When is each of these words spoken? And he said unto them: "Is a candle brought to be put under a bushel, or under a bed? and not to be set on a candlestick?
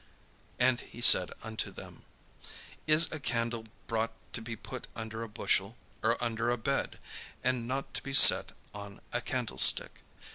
And 0.57 0.79
he 0.81 0.99
said 0.99 1.31
unto 1.43 1.69
them: 1.71 2.05
"Is 2.87 3.11
a 3.11 3.19
candle 3.19 3.65
brought 3.85 4.11
to 4.33 4.41
be 4.41 4.55
put 4.55 4.87
under 4.95 5.21
a 5.21 5.29
bushel, 5.29 5.77
or 6.01 6.17
under 6.19 6.49
a 6.49 6.57
bed? 6.57 6.97
and 7.43 7.67
not 7.67 7.93
to 7.93 8.01
be 8.01 8.13
set 8.15 8.53
on 8.73 8.99
a 9.13 9.21
candlestick? 9.21 10.01